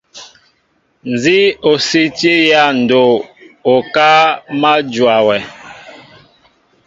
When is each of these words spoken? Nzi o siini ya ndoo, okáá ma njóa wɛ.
Nzi 1.11 1.39
o 1.69 1.73
siini 1.85 2.35
ya 2.51 2.63
ndoo, 2.81 3.15
okáá 3.73 4.21
ma 4.61 4.71
njóa 4.85 5.17
wɛ. 5.27 5.37